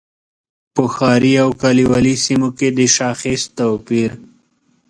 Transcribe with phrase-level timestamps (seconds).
[0.73, 4.11] په ښاري او کلیوالي سیمو کې د شاخص توپیر.